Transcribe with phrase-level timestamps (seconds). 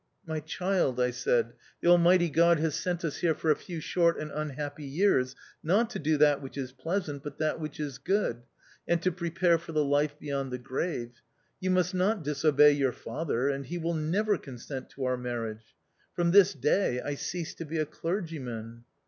[0.25, 3.51] "My child," I said," the Almighty God THE OUTCAST 125 has sent us here for
[3.51, 7.59] a few short and unhappy years, not to do that which is pleasant, but that
[7.59, 8.41] which is good,
[8.87, 11.21] and to prepare for the life beyond the grave.
[11.59, 15.75] You must not disobey your father; and he will never consent to our marriage.
[16.15, 18.85] From this day I cease to be a clergyman."